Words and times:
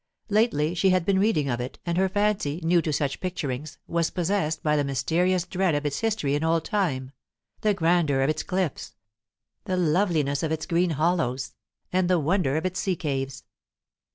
Lately 0.29 0.73
she 0.73 0.89
had 0.89 1.05
been 1.05 1.19
reading 1.19 1.47
of 1.47 1.61
it, 1.61 1.77
and 1.85 1.95
her 1.95 2.09
fancy, 2.09 2.59
new 2.63 2.81
to 2.81 2.91
such 2.91 3.19
picturings, 3.19 3.77
was 3.85 4.09
possessed 4.09 4.63
by 4.63 4.75
the 4.75 4.83
mysterious 4.83 5.43
dread 5.45 5.75
of 5.75 5.85
its 5.85 5.99
history 5.99 6.33
in 6.33 6.43
old 6.43 6.65
time, 6.65 7.11
the 7.59 7.75
grandeur 7.75 8.21
of 8.21 8.29
its 8.31 8.41
cliffs, 8.41 8.95
the 9.65 9.77
loveliness 9.77 10.41
of 10.41 10.51
its 10.51 10.65
green 10.65 10.89
hollows, 10.89 11.53
and 11.93 12.09
the 12.09 12.17
wonder 12.17 12.57
of 12.57 12.65
its 12.65 12.79
sea 12.79 12.95
caves. 12.95 13.43